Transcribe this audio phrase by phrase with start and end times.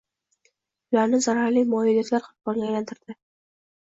[0.93, 3.17] ularni zararli moyilliklar qurboniga aylantirdi.